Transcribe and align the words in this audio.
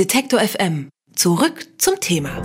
Detektor 0.00 0.40
FM. 0.40 0.88
Zurück 1.14 1.66
zum 1.76 2.00
Thema. 2.00 2.40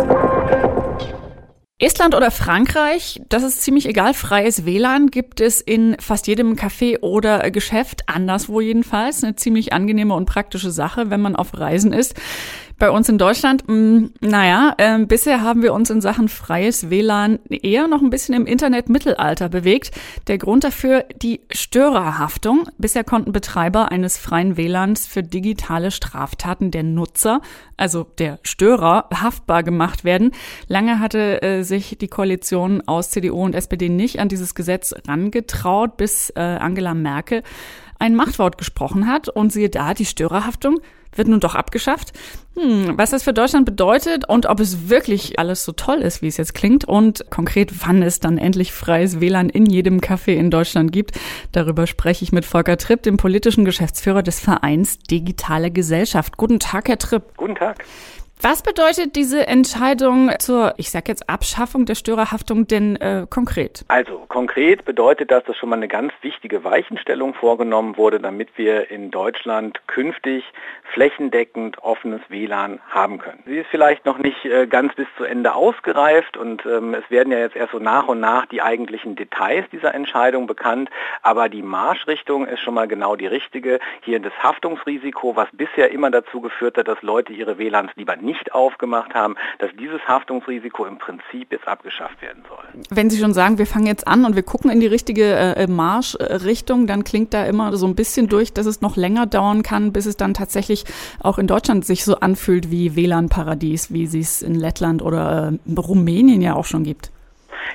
Estland 1.79 2.13
oder 2.13 2.29
Frankreich, 2.29 3.21
das 3.29 3.43
ist 3.43 3.61
ziemlich 3.61 3.87
egal. 3.87 4.13
Freies 4.13 4.65
WLAN 4.65 5.07
gibt 5.07 5.39
es 5.39 5.62
in 5.62 5.96
fast 6.02 6.28
jedem 6.28 6.55
Café 6.55 6.99
oder 6.99 7.49
Geschäft, 7.52 8.10
anderswo 8.10 8.60
jedenfalls. 8.60 9.23
Eine 9.23 9.38
ziemlich 9.38 9.71
angenehme 9.71 10.15
und 10.15 10.26
praktische 10.26 10.70
Sache, 10.70 11.10
wenn 11.10 11.21
man 11.21 11.38
auf 11.38 11.57
Reisen 11.57 11.94
ist. 11.94 12.15
Bei 12.78 12.92
uns 12.92 13.08
in 13.08 13.18
Deutschland, 13.18 13.68
mh, 13.68 13.73
mm, 13.73 14.14
naja, 14.20 14.73
äh, 14.78 15.00
bisher 15.05 15.41
haben 15.41 15.62
wir 15.62 15.73
uns 15.73 15.89
in 15.89 16.02
Sachen 16.02 16.28
freies 16.28 16.90
WLAN 16.90 17.40
eher 17.50 17.88
noch 17.88 18.02
ein 18.02 18.09
bisschen 18.09 18.36
im 18.36 18.46
Internet-Mittelalter 18.46 19.48
bewegt. 19.48 19.91
Der 20.28 20.38
Grund 20.38 20.66
dafür 20.66 21.05
die 21.22 21.40
Störerhaftung. 21.52 22.68
Bisher 22.77 23.05
konnten 23.05 23.32
Betreiber 23.32 23.94
eines 23.94 24.18
freien 24.18 24.58
WLANs 24.58 25.08
für 25.08 25.23
digitale 25.23 25.90
Straftaten 25.90 26.70
der 26.70 26.84
Nutzer, 26.84 27.40
also 27.77 28.04
der 28.18 28.40
Störer, 28.44 29.07
haftbar 29.14 29.63
gemacht 29.63 30.04
werden. 30.04 30.32
Lange 30.68 30.99
hatte 30.99 31.41
äh, 31.41 31.63
sich 31.63 31.98
die 31.98 32.10
Koalition 32.10 32.84
aus 32.88 33.10
CDU 33.10 33.41
und 33.41 33.55
SPD 33.55 33.88
nicht 33.88 34.20
an 34.20 34.27
dieses 34.27 34.54
Gesetz 34.54 34.94
rangetraut, 35.07 35.96
bis 35.96 36.30
äh, 36.32 36.41
Angela 36.41 36.94
Merkel 36.94 37.41
ein 37.99 38.16
Machtwort 38.16 38.58
gesprochen 38.58 39.08
hat 39.08 39.30
und 39.30 39.52
siehe 39.52 39.70
da, 39.70 39.94
die 39.94 40.05
Störerhaftung 40.05 40.80
wird 41.16 41.27
nun 41.27 41.40
doch 41.40 41.55
abgeschafft. 41.55 42.12
Hm, 42.55 42.98
was 42.98 43.12
das 43.12 43.23
für 43.23 43.34
Deutschland 43.34 43.66
bedeutet 43.66 44.27
und 44.27 44.45
ob 44.45 44.59
es 44.59 44.90
wirklich 44.90 45.40
alles 45.40 45.63
so 45.63 45.71
toll 45.71 45.98
ist, 45.98 46.21
wie 46.21 46.27
es 46.27 46.38
jetzt 46.38 46.54
klingt 46.54 46.85
und 46.85 47.30
konkret, 47.30 47.85
wann 47.85 48.02
es 48.02 48.20
dann 48.20 48.38
endlich 48.38 48.71
freies 48.71 49.20
WLAN 49.20 49.49
in 49.49 49.66
jedem 49.66 49.99
Café 49.99 50.34
in 50.34 50.52
Deutschland 50.52 50.91
gibt, 50.91 51.20
darüber 51.52 51.88
spreche 51.88 52.23
ich 52.23 52.31
mit 52.31 52.45
Volker 52.45 52.77
Tripp, 52.77 53.04
dem 53.04 53.18
politischen 53.18 53.66
Geschäftsführer 53.66 54.23
des 54.23 54.40
Vereins 54.40 54.99
Digitale 54.99 55.71
Gesellschaft. 55.71 56.38
Guten 56.38 56.59
Tag, 56.59 56.88
Herr 56.88 56.98
Tripp. 56.98 57.35
Guten 57.38 57.55
Tag. 57.55 57.84
Was 58.41 58.62
bedeutet 58.62 59.16
diese 59.16 59.48
Entscheidung 59.48 60.30
zur, 60.39 60.76
ich 60.77 60.91
sage 60.91 61.05
jetzt, 61.07 61.30
Abschaffung 61.30 61.85
der 61.85 61.96
Störerhaftung 61.96 62.68
denn 62.68 62.96
äh, 62.98 63.26
konkret? 63.29 63.85
Also 63.87 64.25
konkret 64.27 64.85
bedeutet 64.85 65.31
das, 65.31 65.43
dass 65.45 65.57
schon 65.57 65.69
mal 65.69 65.77
eine 65.77 65.87
ganz 65.87 66.13
wichtige 66.21 66.63
Weichenstellung 66.63 67.33
vorgenommen 67.33 67.97
wurde, 67.97 68.19
damit 68.19 68.49
wir 68.55 68.91
in 68.91 69.09
Deutschland 69.09 69.79
künftig 69.87 70.43
flächendeckend 70.93 71.79
offenes 71.79 72.21
WLAN 72.29 72.79
haben 72.89 73.17
können. 73.17 73.41
Sie 73.45 73.57
ist 73.57 73.67
vielleicht 73.71 74.05
noch 74.05 74.19
nicht 74.19 74.45
äh, 74.45 74.67
ganz 74.67 74.93
bis 74.95 75.07
zu 75.17 75.23
Ende 75.23 75.55
ausgereift 75.55 76.38
und 76.38 76.65
ähm, 76.65 76.93
es 76.93 77.09
werden 77.09 77.31
ja 77.31 77.39
jetzt 77.39 77.55
erst 77.55 77.71
so 77.71 77.79
nach 77.79 78.07
und 78.07 78.19
nach 78.19 78.45
die 78.45 78.61
eigentlichen 78.61 79.15
Details 79.15 79.65
dieser 79.71 79.95
Entscheidung 79.95 80.45
bekannt, 80.45 80.89
aber 81.23 81.49
die 81.49 81.63
Marschrichtung 81.63 82.45
ist 82.45 82.59
schon 82.59 82.75
mal 82.75 82.88
genau 82.88 83.15
die 83.15 83.27
richtige. 83.27 83.79
Hier 84.01 84.19
das 84.19 84.33
Haftungsrisiko, 84.43 85.35
was 85.35 85.47
bisher 85.53 85.91
immer 85.91 86.11
dazu 86.11 86.41
geführt 86.41 86.77
hat, 86.77 86.88
dass 86.88 87.01
Leute 87.01 87.33
ihre 87.33 87.57
WLANs 87.57 87.91
lieber 87.95 88.15
nicht 88.25 88.53
aufgemacht 88.53 89.13
haben, 89.13 89.35
dass 89.59 89.69
dieses 89.79 90.01
Haftungsrisiko 90.07 90.85
im 90.85 90.97
Prinzip 90.97 91.51
jetzt 91.51 91.67
abgeschafft 91.67 92.21
werden 92.21 92.43
soll. 92.49 92.83
Wenn 92.89 93.09
Sie 93.09 93.19
schon 93.19 93.33
sagen, 93.33 93.57
wir 93.57 93.67
fangen 93.67 93.85
jetzt 93.87 94.07
an 94.07 94.25
und 94.25 94.35
wir 94.35 94.43
gucken 94.43 94.71
in 94.71 94.79
die 94.79 94.87
richtige 94.87 95.33
äh, 95.33 95.67
Marschrichtung, 95.67 96.87
dann 96.87 97.03
klingt 97.03 97.33
da 97.33 97.45
immer 97.45 97.75
so 97.77 97.85
ein 97.87 97.95
bisschen 97.95 98.27
durch, 98.27 98.53
dass 98.53 98.65
es 98.65 98.81
noch 98.81 98.95
länger 98.95 99.25
dauern 99.25 99.63
kann, 99.63 99.93
bis 99.93 100.05
es 100.05 100.17
dann 100.17 100.33
tatsächlich 100.33 100.85
auch 101.21 101.37
in 101.37 101.47
Deutschland 101.47 101.85
sich 101.85 102.03
so 102.03 102.15
anfühlt 102.15 102.71
wie 102.71 102.95
WLAN-Paradies, 102.95 103.93
wie 103.93 104.07
sie 104.07 104.19
es 104.19 104.41
in 104.41 104.55
Lettland 104.55 105.01
oder 105.01 105.53
äh, 105.53 105.79
Rumänien 105.79 106.41
ja 106.41 106.55
auch 106.55 106.65
schon 106.65 106.83
gibt. 106.83 107.11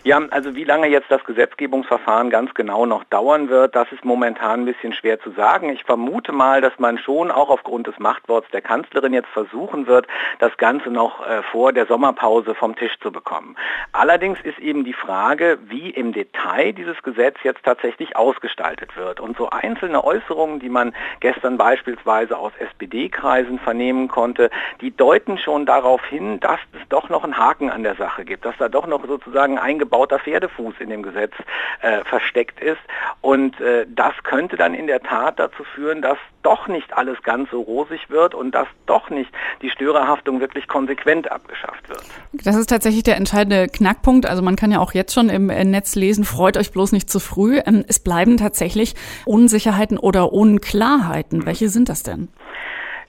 Ja, 0.02 0.20
also 0.30 0.54
wie 0.54 0.64
lange 0.64 0.88
jetzt 0.88 1.10
das 1.10 1.22
Gesetzgebungsverfahren 1.24 2.30
ganz 2.30 2.54
genau 2.54 2.86
noch 2.86 3.04
dauern 3.04 3.50
wird, 3.50 3.76
das 3.76 3.90
ist 3.92 4.04
momentan 4.04 4.62
ein 4.62 4.64
bisschen 4.64 4.94
schwer 4.94 5.20
zu 5.20 5.30
sagen. 5.32 5.68
Ich 5.68 5.84
vermute 5.84 6.32
mal, 6.32 6.62
dass 6.62 6.78
man 6.78 6.96
schon 6.96 7.30
auch 7.30 7.50
aufgrund 7.50 7.86
des 7.86 7.98
Machtworts 7.98 8.50
der 8.50 8.62
Kanzlerin 8.62 9.12
jetzt 9.12 9.28
versuchen 9.28 9.86
wird, 9.86 10.06
das 10.38 10.56
Ganze 10.56 10.90
noch 10.90 11.26
äh, 11.26 11.42
vor 11.42 11.72
der 11.74 11.84
Sommerpause 11.86 12.54
vom 12.54 12.76
Tisch 12.76 12.98
zu 13.00 13.12
bekommen. 13.12 13.56
Allerdings 13.92 14.38
ist 14.42 14.58
eben 14.58 14.84
die 14.84 14.94
Frage, 14.94 15.58
wie 15.66 15.90
im 15.90 16.12
Detail 16.12 16.72
dieses 16.72 17.02
Gesetz 17.02 17.36
jetzt 17.42 17.62
tatsächlich 17.62 18.16
ausgestaltet 18.16 18.96
wird. 18.96 19.20
Und 19.20 19.36
so 19.36 19.50
einzelne 19.50 20.02
Äußerungen, 20.02 20.60
die 20.60 20.70
man 20.70 20.94
gestern 21.20 21.58
beispielsweise 21.58 22.38
aus 22.38 22.52
SPD-Kreisen 22.58 23.58
vernehmen 23.58 24.08
konnte, 24.08 24.50
die 24.80 24.96
deuten 24.96 25.36
schon 25.36 25.66
darauf 25.66 26.02
hin, 26.06 26.40
dass 26.40 26.60
es 26.72 26.88
doch 26.88 27.10
noch 27.10 27.24
einen 27.24 27.36
Haken 27.36 27.70
an 27.70 27.82
der 27.82 27.96
Sache 27.96 28.24
gibt, 28.24 28.46
dass 28.46 28.56
da 28.58 28.70
doch 28.70 28.86
noch 28.86 29.06
sozusagen 29.06 29.58
eingebaut 29.58 29.79
eingebauter 29.80 30.18
Pferdefuß 30.18 30.74
in 30.80 30.90
dem 30.90 31.02
Gesetz 31.02 31.32
äh, 31.80 32.04
versteckt 32.04 32.60
ist. 32.60 32.80
Und 33.20 33.58
äh, 33.60 33.86
das 33.88 34.12
könnte 34.22 34.56
dann 34.56 34.74
in 34.74 34.86
der 34.86 35.00
Tat 35.00 35.38
dazu 35.38 35.64
führen, 35.64 36.02
dass 36.02 36.18
doch 36.42 36.68
nicht 36.68 36.92
alles 36.96 37.22
ganz 37.22 37.50
so 37.50 37.60
rosig 37.60 38.10
wird 38.10 38.34
und 38.34 38.54
dass 38.54 38.68
doch 38.86 39.10
nicht 39.10 39.30
die 39.62 39.70
Störerhaftung 39.70 40.40
wirklich 40.40 40.68
konsequent 40.68 41.30
abgeschafft 41.30 41.88
wird. 41.88 42.02
Das 42.32 42.56
ist 42.56 42.68
tatsächlich 42.68 43.02
der 43.02 43.16
entscheidende 43.16 43.68
Knackpunkt. 43.68 44.26
Also 44.26 44.42
man 44.42 44.56
kann 44.56 44.70
ja 44.70 44.80
auch 44.80 44.92
jetzt 44.92 45.14
schon 45.14 45.28
im 45.30 45.50
äh, 45.50 45.64
Netz 45.64 45.94
lesen, 45.94 46.24
freut 46.24 46.56
euch 46.56 46.72
bloß 46.72 46.92
nicht 46.92 47.08
zu 47.08 47.20
früh. 47.20 47.60
Ähm, 47.64 47.84
es 47.88 48.02
bleiben 48.02 48.36
tatsächlich 48.36 48.94
Unsicherheiten 49.24 49.98
oder 49.98 50.32
Unklarheiten. 50.32 51.46
Welche 51.46 51.68
sind 51.68 51.88
das 51.88 52.02
denn? 52.02 52.28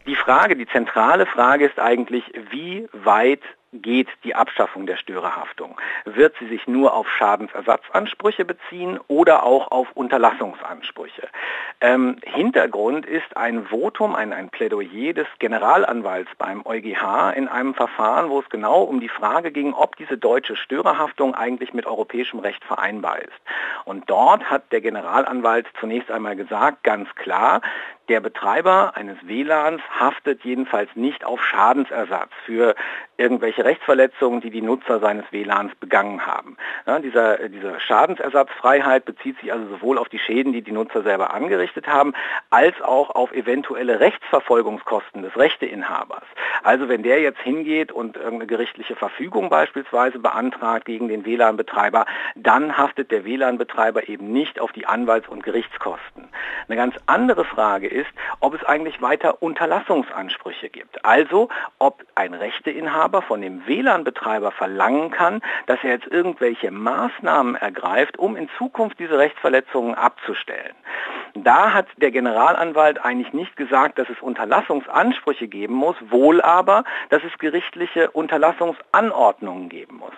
Die 0.08 0.16
Frage, 0.16 0.56
die 0.56 0.68
zentrale 0.68 1.26
Frage 1.26 1.66
ist 1.68 1.80
eigentlich, 1.80 2.24
wie 2.50 2.88
weit 2.92 3.42
geht 3.72 4.08
die 4.24 4.36
Abschaffung 4.36 4.86
der 4.86 4.98
Störerhaftung? 4.98 5.80
Wird 6.06 6.36
sie 6.40 6.48
sich 6.48 6.68
nur 6.68 6.94
auf 6.94 7.10
Schadensersatzansprüche 7.10 8.46
beziehen 8.46 9.00
oder 9.08 9.44
auch 9.44 9.72
auf 9.72 9.88
Unterlassungsansprüche? 9.94 11.28
Ähm, 11.80 12.18
Hintergrund 12.24 13.06
ist 13.06 13.36
ein 13.36 13.66
Votum, 13.66 14.16
ein, 14.16 14.34
ein 14.34 14.50
Plädoyer 14.50 15.14
des 15.14 15.28
Generalanwalts 15.40 16.30
beim 16.38 16.66
EuGH 16.66 17.34
in 17.36 17.48
einem 17.48 17.74
Verfahren, 17.74 18.30
wo 18.30 18.40
es 18.40 18.50
genau 18.50 18.84
um 18.84 19.00
die 19.00 19.10
Frage 19.10 19.52
ging, 19.52 19.74
ob 19.74 19.96
diese 19.96 20.18
deutsche 20.18 20.56
Störerhaftung 20.56 21.34
eigentlich 21.34 21.74
mit 21.74 21.86
europäischem 21.86 22.40
Recht 22.40 22.64
vereinbar 22.66 23.20
ist. 23.20 23.32
Und 23.86 24.10
dort 24.10 24.44
hat 24.50 24.72
der 24.72 24.82
Generalanwalt 24.82 25.68
zunächst 25.80 26.12
einmal 26.12 26.36
gesagt, 26.36 26.84
ganz 26.84 27.08
klar, 27.16 27.62
der 28.12 28.20
Betreiber 28.20 28.98
eines 28.98 29.16
WLANs 29.26 29.82
haftet 29.98 30.44
jedenfalls 30.44 30.90
nicht 30.96 31.24
auf 31.24 31.42
Schadensersatz 31.46 32.30
für 32.46 32.76
irgendwelche 33.16 33.64
Rechtsverletzungen, 33.64 34.42
die 34.42 34.50
die 34.50 34.62
Nutzer 34.62 35.00
seines 35.00 35.24
WLANs 35.32 35.74
begangen 35.76 36.26
haben. 36.26 36.58
Ja, 36.88 37.00
dieser, 37.00 37.48
diese 37.48 37.80
Schadensersatzfreiheit 37.80 39.06
bezieht 39.06 39.40
sich 39.40 39.54
also 39.54 39.66
sowohl 39.70 39.98
auf 39.98 40.10
die 40.10 40.20
Schäden, 40.20 40.52
die 40.52 40.62
die 40.62 40.72
Nutzer 40.72 41.04
selber 41.04 41.34
angerichtet 41.34 41.88
haben, 41.88 42.14
als 42.50 42.82
auch 42.82 43.12
auf 43.12 43.32
eventuelle 43.32 44.00
Rechtsverfolgungskosten 44.00 45.22
des 45.22 45.38
Rechteinhabers. 45.38 46.24
Also 46.64 46.90
wenn 46.90 47.04
der 47.04 47.22
jetzt 47.22 47.40
hingeht 47.40 47.92
und 47.92 48.18
irgendeine 48.18 48.48
gerichtliche 48.48 48.96
Verfügung 48.96 49.50
beispielsweise 49.50 50.20
beantragt 50.20 50.86
gegen 50.86 51.08
den 51.08 51.26
WLAN-Betreiber, 51.26 52.06
dann 52.36 52.78
haftet 52.78 53.12
der 53.12 53.24
WLAN-Betreiber 53.24 54.10
eben 54.10 54.34
nicht 54.34 54.60
auf 54.60 54.72
die 54.72 54.88
Anwalts- 54.88 55.30
und 55.30 55.44
Gerichtskosten. 55.44 56.28
Eine 56.68 56.76
ganz 56.76 56.96
andere 57.06 57.46
Frage 57.46 57.88
ist, 57.88 58.01
ob 58.40 58.54
es 58.54 58.64
eigentlich 58.64 59.02
weiter 59.02 59.42
Unterlassungsansprüche 59.42 60.70
gibt. 60.70 61.04
Also 61.06 61.50
ob 61.80 62.04
ein 62.16 62.34
Rechteinhaber 62.34 63.22
von 63.22 63.42
dem 63.42 63.66
WLAN-Betreiber 63.68 64.52
verlangen 64.52 65.12
kann, 65.12 65.42
dass 65.68 65.80
er 65.84 65.92
jetzt 65.92 66.08
irgendwelche 66.08 66.72
Maßnahmen 66.72 67.56
ergreift, 67.56 68.18
um 68.20 68.36
in 68.36 68.50
Zukunft 68.58 69.00
diese 69.00 69.18
Rechtsverletzungen 69.18 69.96
abzustellen. 69.96 70.76
Da 71.34 71.74
hat 71.74 71.88
der 71.98 72.12
Generalanwalt 72.12 73.04
eigentlich 73.04 73.32
nicht 73.34 73.56
gesagt, 73.56 73.98
dass 73.98 74.10
es 74.10 74.22
Unterlassungsansprüche 74.22 75.48
geben 75.48 75.76
muss, 75.76 75.96
wohl 76.10 76.42
aber, 76.42 76.84
dass 77.10 77.24
es 77.24 77.38
gerichtliche 77.38 78.12
Unterlassungsanordnungen 78.12 79.70
geben 79.70 79.98
muss. 79.98 80.14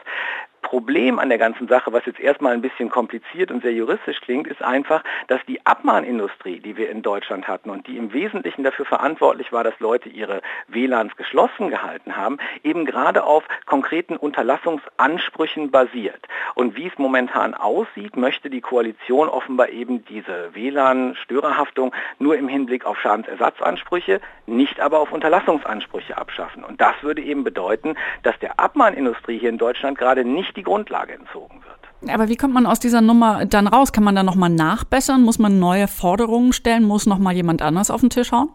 Problem 0.73 1.19
an 1.19 1.29
der 1.29 1.37
ganzen 1.37 1.67
Sache, 1.67 1.93
was 1.93 2.03
jetzt 2.07 2.19
erstmal 2.19 2.53
ein 2.53 2.63
bisschen 2.63 2.89
kompliziert 2.89 3.51
und 3.51 3.61
sehr 3.61 3.73
juristisch 3.73 4.19
klingt, 4.21 4.47
ist 4.47 4.63
einfach, 4.63 5.03
dass 5.27 5.39
die 5.47 5.63
Abmahnindustrie, 5.67 6.61
die 6.61 6.77
wir 6.77 6.89
in 6.89 7.03
Deutschland 7.03 7.47
hatten 7.47 7.69
und 7.69 7.85
die 7.85 7.95
im 7.95 8.11
Wesentlichen 8.11 8.63
dafür 8.63 8.85
verantwortlich 8.85 9.51
war, 9.51 9.63
dass 9.63 9.79
Leute 9.79 10.09
ihre 10.09 10.41
WLANs 10.67 11.15
geschlossen 11.15 11.69
gehalten 11.69 12.15
haben, 12.17 12.39
eben 12.63 12.85
gerade 12.85 13.23
auf 13.23 13.43
konkreten 13.67 14.17
Unterlassungsansprüchen 14.17 15.69
basiert. 15.69 16.25
Und 16.55 16.75
wie 16.75 16.87
es 16.87 16.97
momentan 16.97 17.53
aussieht, 17.53 18.15
möchte 18.15 18.49
die 18.49 18.61
Koalition 18.61 19.29
offenbar 19.29 19.69
eben 19.69 20.05
diese 20.05 20.53
WLAN-Störerhaftung 20.53 21.93
nur 22.19 22.37
im 22.37 22.47
Hinblick 22.47 22.85
auf 22.85 22.99
Schadensersatzansprüche, 22.99 24.21
nicht 24.45 24.79
aber 24.79 24.99
auf 24.99 25.11
Unterlassungsansprüche 25.11 26.17
abschaffen. 26.17 26.63
Und 26.63 26.81
das 26.81 26.95
würde 27.01 27.21
eben 27.21 27.43
bedeuten, 27.43 27.95
dass 28.23 28.37
der 28.39 28.59
Abmahnindustrie 28.59 29.39
hier 29.39 29.49
in 29.49 29.57
Deutschland 29.57 29.97
gerade 29.97 30.25
nicht 30.25 30.55
die 30.55 30.63
Grundlage 30.63 31.13
entzogen 31.13 31.61
wird. 31.63 32.11
Aber 32.13 32.27
wie 32.27 32.35
kommt 32.35 32.53
man 32.53 32.65
aus 32.65 32.79
dieser 32.79 33.01
Nummer 33.01 33.45
dann 33.45 33.67
raus? 33.67 33.93
Kann 33.93 34.03
man 34.03 34.15
da 34.15 34.23
nochmal 34.23 34.49
nachbessern? 34.49 35.21
Muss 35.21 35.39
man 35.39 35.59
neue 35.59 35.87
Forderungen 35.87 36.51
stellen? 36.51 36.83
Muss 36.83 37.05
nochmal 37.05 37.33
jemand 37.33 37.61
anders 37.61 37.89
auf 37.89 38.01
den 38.01 38.09
Tisch 38.09 38.31
hauen? 38.31 38.49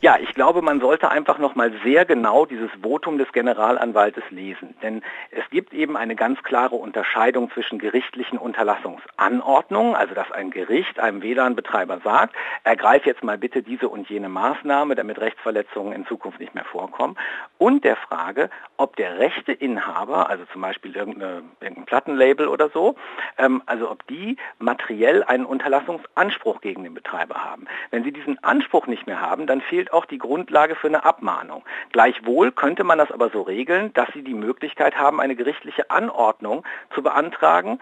Ja, 0.00 0.16
ich 0.20 0.32
glaube, 0.32 0.62
man 0.62 0.78
sollte 0.78 1.10
einfach 1.10 1.38
noch 1.38 1.56
mal 1.56 1.72
sehr 1.82 2.04
genau 2.04 2.46
dieses 2.46 2.70
Votum 2.80 3.18
des 3.18 3.32
Generalanwaltes 3.32 4.22
lesen, 4.30 4.76
denn 4.80 5.02
es 5.32 5.42
gibt 5.50 5.74
eben 5.74 5.96
eine 5.96 6.14
ganz 6.14 6.40
klare 6.44 6.76
Unterscheidung 6.76 7.50
zwischen 7.50 7.80
gerichtlichen 7.80 8.38
Unterlassungsanordnungen, 8.38 9.96
also 9.96 10.14
dass 10.14 10.30
ein 10.30 10.52
Gericht 10.52 11.00
einem 11.00 11.20
WLAN-Betreiber 11.20 11.98
sagt, 12.04 12.36
ergreif 12.62 13.06
jetzt 13.06 13.24
mal 13.24 13.38
bitte 13.38 13.62
diese 13.62 13.88
und 13.88 14.08
jene 14.08 14.28
Maßnahme, 14.28 14.94
damit 14.94 15.20
Rechtsverletzungen 15.20 15.92
in 15.92 16.06
Zukunft 16.06 16.38
nicht 16.38 16.54
mehr 16.54 16.64
vorkommen, 16.64 17.16
und 17.58 17.82
der 17.82 17.96
Frage, 17.96 18.50
ob 18.76 18.94
der 18.94 19.18
Rechteinhaber, 19.18 20.30
also 20.30 20.44
zum 20.52 20.60
Beispiel 20.60 20.94
irgendein 20.94 21.86
Plattenlabel 21.86 22.46
oder 22.46 22.68
so, 22.68 22.94
ähm, 23.36 23.62
also 23.66 23.90
ob 23.90 24.06
die 24.06 24.36
materiell 24.60 25.24
einen 25.24 25.44
Unterlassungsanspruch 25.44 26.60
gegen 26.60 26.84
den 26.84 26.94
Betreiber 26.94 27.44
haben. 27.44 27.66
Wenn 27.90 28.04
sie 28.04 28.12
diesen 28.12 28.42
Anspruch 28.44 28.86
nicht 28.86 29.08
mehr 29.08 29.20
haben, 29.20 29.48
dann 29.48 29.60
fehlt 29.60 29.87
auch 29.92 30.06
die 30.06 30.18
Grundlage 30.18 30.74
für 30.74 30.88
eine 30.88 31.04
Abmahnung. 31.04 31.64
Gleichwohl 31.92 32.52
könnte 32.52 32.84
man 32.84 32.98
das 32.98 33.10
aber 33.10 33.30
so 33.30 33.42
regeln, 33.42 33.92
dass 33.94 34.08
sie 34.14 34.22
die 34.22 34.34
Möglichkeit 34.34 34.96
haben, 34.96 35.20
eine 35.20 35.36
gerichtliche 35.36 35.90
Anordnung 35.90 36.64
zu 36.94 37.02
beantragen, 37.02 37.80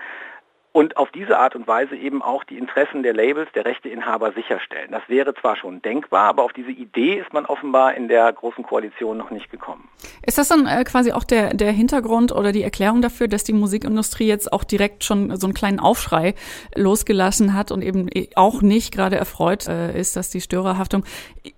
und 0.77 0.99
auf 0.99 1.11
diese 1.11 1.39
Art 1.39 1.57
und 1.57 1.67
Weise 1.67 1.97
eben 1.97 2.21
auch 2.21 2.45
die 2.45 2.59
Interessen 2.59 3.03
der 3.03 3.15
Labels, 3.15 3.49
der 3.55 3.65
Rechteinhaber 3.65 4.33
sicherstellen. 4.33 4.91
Das 4.91 5.01
wäre 5.09 5.33
zwar 5.33 5.57
schon 5.57 5.81
denkbar, 5.81 6.29
aber 6.29 6.43
auf 6.43 6.53
diese 6.53 6.71
Idee 6.71 7.15
ist 7.15 7.33
man 7.33 7.47
offenbar 7.47 7.95
in 7.95 8.09
der 8.09 8.31
Großen 8.31 8.63
Koalition 8.63 9.17
noch 9.17 9.31
nicht 9.31 9.51
gekommen. 9.51 9.89
Ist 10.27 10.37
das 10.37 10.49
dann 10.49 10.67
äh, 10.67 10.85
quasi 10.85 11.13
auch 11.13 11.25
der, 11.25 11.55
der 11.55 11.73
Hintergrund 11.73 12.31
oder 12.31 12.53
die 12.53 12.63
Erklärung 12.63 13.01
dafür, 13.01 13.27
dass 13.27 13.43
die 13.43 13.55
Musikindustrie 13.55 14.27
jetzt 14.27 14.53
auch 14.53 14.65
direkt 14.65 15.03
schon 15.03 15.35
so 15.39 15.47
einen 15.47 15.55
kleinen 15.55 15.81
Aufschrei 15.81 16.35
losgelassen 16.75 17.55
hat 17.55 17.73
und 17.73 17.81
eben 17.81 18.11
auch 18.35 18.61
nicht 18.61 18.93
gerade 18.93 19.17
erfreut 19.17 19.69
äh, 19.69 19.99
ist, 19.99 20.15
dass 20.15 20.29
die 20.29 20.43
Störerhaftung 20.43 21.07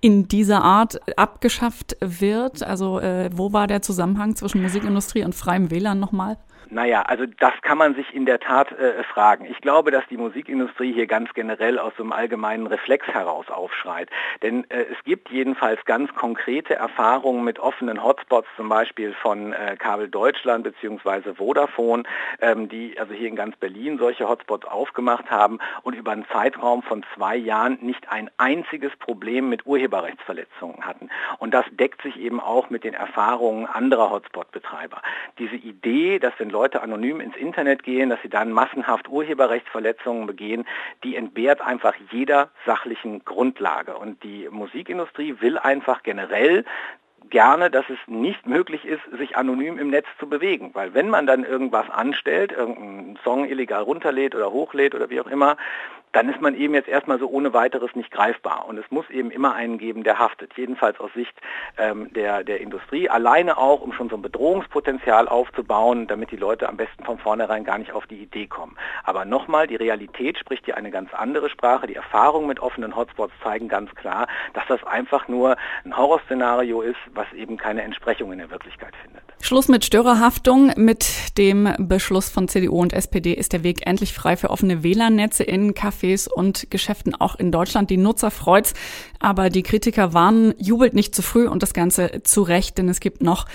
in 0.00 0.28
dieser 0.28 0.62
Art 0.62 1.00
abgeschafft 1.18 1.96
wird? 1.98 2.62
Also 2.62 3.00
äh, 3.00 3.30
wo 3.32 3.52
war 3.52 3.66
der 3.66 3.82
Zusammenhang 3.82 4.36
zwischen 4.36 4.62
Musikindustrie 4.62 5.24
und 5.24 5.34
freiem 5.34 5.72
WLAN 5.72 5.98
nochmal? 5.98 6.36
Naja, 6.70 7.02
also 7.02 7.24
das 7.38 7.52
kann 7.62 7.78
man 7.78 7.94
sich 7.94 8.14
in 8.14 8.26
der 8.26 8.40
Tat 8.40 8.72
äh, 8.72 9.02
fragen. 9.08 9.46
Ich 9.46 9.60
glaube, 9.60 9.90
dass 9.90 10.06
die 10.08 10.16
Musikindustrie 10.16 10.92
hier 10.92 11.06
ganz 11.06 11.32
generell 11.34 11.78
aus 11.78 11.92
so 11.96 12.02
einem 12.02 12.12
allgemeinen 12.12 12.66
Reflex 12.66 13.06
heraus 13.08 13.48
aufschreit. 13.48 14.08
Denn 14.42 14.68
äh, 14.70 14.84
es 14.92 15.02
gibt 15.04 15.30
jedenfalls 15.30 15.84
ganz 15.84 16.14
konkrete 16.14 16.74
Erfahrungen 16.74 17.44
mit 17.44 17.58
offenen 17.58 18.02
Hotspots, 18.02 18.48
zum 18.56 18.68
Beispiel 18.68 19.14
von 19.14 19.52
äh, 19.52 19.76
Kabel 19.78 20.08
Deutschland 20.08 20.64
bzw. 20.64 21.34
Vodafone, 21.34 22.04
ähm, 22.40 22.68
die 22.68 22.98
also 22.98 23.14
hier 23.14 23.28
in 23.28 23.36
ganz 23.36 23.56
Berlin 23.56 23.98
solche 23.98 24.28
Hotspots 24.28 24.66
aufgemacht 24.66 25.30
haben 25.30 25.58
und 25.82 25.94
über 25.94 26.12
einen 26.12 26.26
Zeitraum 26.32 26.82
von 26.82 27.04
zwei 27.14 27.36
Jahren 27.36 27.78
nicht 27.80 28.10
ein 28.10 28.30
einziges 28.36 28.94
Problem 28.96 29.48
mit 29.48 29.66
Urheberrechtsverletzungen 29.66 30.86
hatten. 30.86 31.08
Und 31.38 31.54
das 31.54 31.64
deckt 31.70 32.02
sich 32.02 32.18
eben 32.18 32.40
auch 32.40 32.70
mit 32.70 32.84
den 32.84 32.94
Erfahrungen 32.94 33.66
anderer 33.66 34.10
Hotspot-Betreiber. 34.10 35.02
Diese 35.38 35.56
Idee, 35.56 36.18
dass 36.18 36.32
wenn 36.38 36.50
Leute 36.50 36.82
anonym 36.82 37.20
ins 37.20 37.36
Internet 37.36 37.82
gehen, 37.82 38.10
dass 38.10 38.20
sie 38.22 38.28
dann 38.28 38.52
massenhaft 38.98 39.08
Urheberrechtsverletzungen 39.08 40.26
begehen, 40.26 40.66
die 41.04 41.16
entbehrt 41.16 41.60
einfach 41.60 41.94
jeder 42.10 42.50
sachlichen 42.66 43.24
Grundlage. 43.24 43.96
Und 43.96 44.22
die 44.22 44.48
Musikindustrie 44.50 45.36
will 45.40 45.58
einfach 45.58 46.02
generell 46.02 46.64
gerne, 47.30 47.70
dass 47.70 47.84
es 47.90 47.98
nicht 48.06 48.46
möglich 48.46 48.84
ist, 48.84 49.02
sich 49.18 49.36
anonym 49.36 49.78
im 49.78 49.90
Netz 49.90 50.06
zu 50.18 50.28
bewegen. 50.28 50.70
Weil 50.74 50.94
wenn 50.94 51.10
man 51.10 51.26
dann 51.26 51.44
irgendwas 51.44 51.90
anstellt, 51.90 52.52
irgendeinen 52.52 53.18
Song 53.22 53.44
illegal 53.44 53.82
runterlädt 53.82 54.34
oder 54.34 54.50
hochlädt 54.50 54.94
oder 54.94 55.10
wie 55.10 55.20
auch 55.20 55.26
immer, 55.26 55.56
dann 56.12 56.28
ist 56.28 56.40
man 56.40 56.54
eben 56.54 56.74
jetzt 56.74 56.88
erstmal 56.88 57.18
so 57.18 57.28
ohne 57.28 57.52
weiteres 57.52 57.94
nicht 57.94 58.10
greifbar. 58.10 58.66
Und 58.66 58.78
es 58.78 58.90
muss 58.90 59.08
eben 59.10 59.30
immer 59.30 59.54
einen 59.54 59.78
geben, 59.78 60.04
der 60.04 60.18
haftet. 60.18 60.52
Jedenfalls 60.56 60.98
aus 61.00 61.12
Sicht 61.14 61.34
ähm, 61.76 62.12
der, 62.12 62.44
der 62.44 62.60
Industrie. 62.60 63.08
Alleine 63.08 63.58
auch, 63.58 63.80
um 63.80 63.92
schon 63.92 64.08
so 64.08 64.16
ein 64.16 64.22
Bedrohungspotenzial 64.22 65.28
aufzubauen, 65.28 66.06
damit 66.06 66.30
die 66.30 66.36
Leute 66.36 66.68
am 66.68 66.76
besten 66.76 67.04
von 67.04 67.18
vornherein 67.18 67.64
gar 67.64 67.78
nicht 67.78 67.92
auf 67.92 68.06
die 68.06 68.22
Idee 68.22 68.46
kommen. 68.46 68.76
Aber 69.04 69.24
nochmal, 69.24 69.66
die 69.66 69.76
Realität 69.76 70.38
spricht 70.38 70.64
hier 70.64 70.76
eine 70.76 70.90
ganz 70.90 71.12
andere 71.12 71.50
Sprache. 71.50 71.86
Die 71.86 71.96
Erfahrungen 71.96 72.48
mit 72.48 72.60
offenen 72.60 72.96
Hotspots 72.96 73.32
zeigen 73.42 73.68
ganz 73.68 73.94
klar, 73.94 74.26
dass 74.54 74.64
das 74.68 74.82
einfach 74.84 75.28
nur 75.28 75.56
ein 75.84 75.96
Horrorszenario 75.96 76.82
ist, 76.82 76.98
was 77.14 77.30
eben 77.32 77.56
keine 77.56 77.82
Entsprechung 77.82 78.32
in 78.32 78.38
der 78.38 78.50
Wirklichkeit 78.50 78.94
findet. 79.02 79.17
Schluss 79.40 79.68
mit 79.68 79.84
Störerhaftung. 79.84 80.72
Mit 80.76 81.38
dem 81.38 81.68
Beschluss 81.78 82.28
von 82.28 82.48
CDU 82.48 82.80
und 82.80 82.92
SPD 82.92 83.32
ist 83.32 83.52
der 83.52 83.62
Weg 83.62 83.86
endlich 83.86 84.12
frei 84.12 84.36
für 84.36 84.50
offene 84.50 84.82
WLAN-Netze 84.82 85.44
in 85.44 85.74
Cafés 85.74 86.28
und 86.28 86.70
Geschäften 86.70 87.14
auch 87.14 87.36
in 87.36 87.52
Deutschland. 87.52 87.90
Die 87.90 87.96
Nutzer 87.96 88.30
freut's, 88.30 88.74
aber 89.20 89.50
die 89.50 89.62
Kritiker 89.62 90.12
warnen, 90.12 90.54
jubelt 90.58 90.94
nicht 90.94 91.14
zu 91.14 91.22
früh 91.22 91.46
und 91.46 91.62
das 91.62 91.72
Ganze 91.72 92.22
zu 92.24 92.42
Recht, 92.42 92.78
denn 92.78 92.88
es 92.88 93.00
gibt 93.00 93.22
noch 93.22 93.46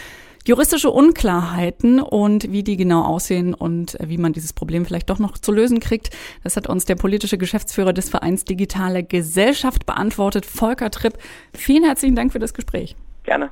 juristische 0.46 0.90
Unklarheiten 0.90 2.02
und 2.02 2.52
wie 2.52 2.64
die 2.64 2.78
genau 2.78 3.04
aussehen 3.04 3.54
und 3.54 3.98
wie 4.02 4.18
man 4.18 4.34
dieses 4.34 4.54
Problem 4.54 4.86
vielleicht 4.86 5.10
doch 5.10 5.20
noch 5.20 5.38
zu 5.38 5.52
lösen 5.52 5.80
kriegt. 5.80 6.10
Das 6.44 6.58
hat 6.58 6.68
uns 6.68 6.86
der 6.86 6.96
politische 6.96 7.38
Geschäftsführer 7.38 7.94
des 7.94 8.10
Vereins 8.10 8.44
Digitale 8.46 9.04
Gesellschaft 9.04 9.86
beantwortet, 9.86 10.46
Volker 10.46 10.92
Tripp. 10.92 11.18
Vielen 11.54 11.84
herzlichen 11.84 12.16
Dank 12.16 12.32
für 12.32 12.40
das 12.40 12.54
Gespräch. 12.54 12.96
Gerne. 13.24 13.52